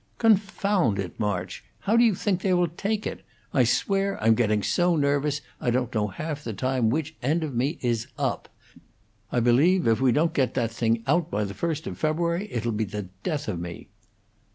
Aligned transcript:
"Confound 0.17 0.97
it, 0.97 1.19
March! 1.19 1.63
How 1.81 1.95
do 1.95 2.03
you 2.03 2.15
think 2.15 2.41
they 2.41 2.55
will 2.55 2.69
take 2.69 3.05
it? 3.05 3.21
I 3.53 3.63
swear 3.63 4.17
I'm 4.19 4.33
getting 4.33 4.63
so 4.63 4.95
nervous 4.95 5.41
I 5.59 5.69
don't 5.69 5.93
know 5.93 6.07
half 6.07 6.43
the 6.43 6.53
time 6.53 6.89
which 6.89 7.15
end 7.21 7.43
of 7.43 7.53
me 7.53 7.77
is 7.81 8.07
up. 8.17 8.49
I 9.31 9.39
believe 9.39 9.85
if 9.85 10.01
we 10.01 10.11
don't 10.11 10.33
get 10.33 10.55
that 10.55 10.71
thing 10.71 11.03
out 11.05 11.29
by 11.29 11.43
the 11.43 11.53
first 11.53 11.85
of 11.85 11.99
February 11.99 12.47
it 12.51 12.65
'll 12.65 12.71
be 12.71 12.83
the 12.85 13.09
death 13.21 13.47
of 13.47 13.59
me." 13.59 13.89